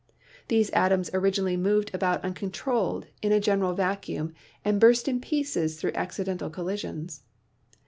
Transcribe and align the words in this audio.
These 0.47 0.71
atoms 0.71 1.11
originally 1.13 1.55
moved 1.55 1.93
about 1.93 2.23
uncontrolled 2.25 3.05
in 3.21 3.31
a 3.31 3.39
general 3.39 3.75
vacuum 3.75 4.33
and 4.65 4.79
burst 4.79 5.07
in 5.07 5.21
pieces 5.21 5.79
through 5.79 5.91
accidental 5.93 6.49
collisions. 6.49 7.21